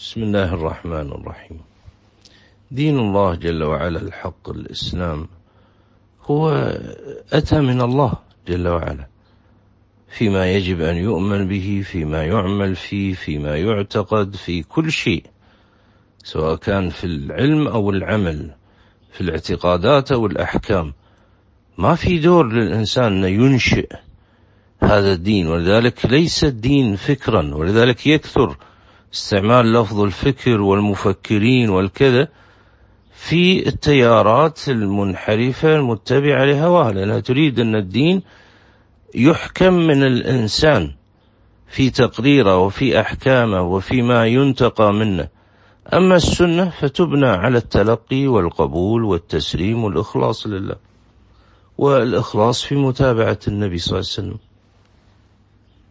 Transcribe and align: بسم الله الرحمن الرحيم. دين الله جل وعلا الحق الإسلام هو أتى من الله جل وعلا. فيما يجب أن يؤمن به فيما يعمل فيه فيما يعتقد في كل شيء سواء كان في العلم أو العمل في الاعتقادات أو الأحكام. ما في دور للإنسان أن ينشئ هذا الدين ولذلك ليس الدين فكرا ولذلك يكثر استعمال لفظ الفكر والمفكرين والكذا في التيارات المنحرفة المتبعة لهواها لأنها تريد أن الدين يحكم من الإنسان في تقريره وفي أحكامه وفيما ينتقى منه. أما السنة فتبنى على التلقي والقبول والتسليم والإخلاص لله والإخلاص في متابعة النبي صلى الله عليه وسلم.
بسم 0.00 0.22
الله 0.22 0.54
الرحمن 0.54 1.12
الرحيم. 1.12 1.60
دين 2.70 2.98
الله 2.98 3.34
جل 3.34 3.62
وعلا 3.62 4.00
الحق 4.00 4.50
الإسلام 4.50 5.28
هو 6.22 6.50
أتى 7.32 7.60
من 7.60 7.80
الله 7.80 8.12
جل 8.48 8.68
وعلا. 8.68 9.06
فيما 10.08 10.52
يجب 10.52 10.80
أن 10.80 10.96
يؤمن 10.96 11.48
به 11.48 11.82
فيما 11.84 12.24
يعمل 12.24 12.76
فيه 12.76 13.14
فيما 13.14 13.56
يعتقد 13.56 14.36
في 14.36 14.62
كل 14.62 14.92
شيء 14.92 15.24
سواء 16.24 16.56
كان 16.56 16.88
في 16.88 17.04
العلم 17.04 17.68
أو 17.68 17.90
العمل 17.90 18.50
في 19.12 19.20
الاعتقادات 19.20 20.12
أو 20.12 20.26
الأحكام. 20.26 20.92
ما 21.78 21.94
في 21.94 22.18
دور 22.18 22.52
للإنسان 22.52 23.24
أن 23.24 23.32
ينشئ 23.32 23.96
هذا 24.82 25.12
الدين 25.12 25.46
ولذلك 25.46 26.06
ليس 26.06 26.44
الدين 26.44 26.96
فكرا 26.96 27.54
ولذلك 27.54 28.06
يكثر 28.06 28.56
استعمال 29.14 29.72
لفظ 29.72 30.00
الفكر 30.00 30.60
والمفكرين 30.60 31.70
والكذا 31.70 32.28
في 33.12 33.68
التيارات 33.68 34.68
المنحرفة 34.68 35.76
المتبعة 35.76 36.44
لهواها 36.44 36.92
لأنها 36.92 37.20
تريد 37.20 37.60
أن 37.60 37.74
الدين 37.74 38.22
يحكم 39.14 39.72
من 39.72 40.02
الإنسان 40.02 40.92
في 41.68 41.90
تقريره 41.90 42.58
وفي 42.58 43.00
أحكامه 43.00 43.62
وفيما 43.62 44.26
ينتقى 44.26 44.92
منه. 44.92 45.28
أما 45.92 46.16
السنة 46.16 46.70
فتبنى 46.70 47.26
على 47.28 47.58
التلقي 47.58 48.26
والقبول 48.26 49.04
والتسليم 49.04 49.84
والإخلاص 49.84 50.46
لله 50.46 50.76
والإخلاص 51.78 52.62
في 52.62 52.74
متابعة 52.76 53.38
النبي 53.48 53.78
صلى 53.78 53.98
الله 53.98 54.10
عليه 54.18 54.28
وسلم. 54.28 54.49